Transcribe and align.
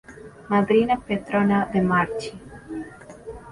Madrina 0.51 0.95
Petrona 1.05 1.59
Demarchi. 1.71 2.33